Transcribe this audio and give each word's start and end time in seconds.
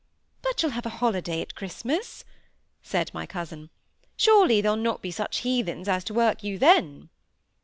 "But 0.41 0.63
you'll 0.63 0.71
have 0.71 0.87
a 0.87 0.97
holiday 0.97 1.43
at 1.43 1.53
Christmas," 1.53 2.25
said 2.81 3.13
my 3.13 3.27
cousin. 3.27 3.69
"Surely 4.17 4.59
they'll 4.59 4.75
not 4.75 5.03
be 5.03 5.11
such 5.11 5.41
heathens 5.41 5.87
as 5.87 6.03
to 6.05 6.13
work 6.15 6.43
you 6.43 6.57
then?" 6.57 7.09